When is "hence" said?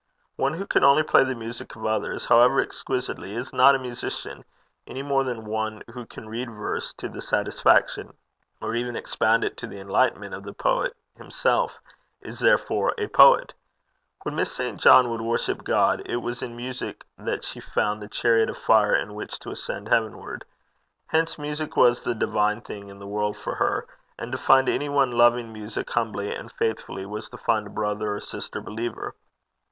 21.05-21.37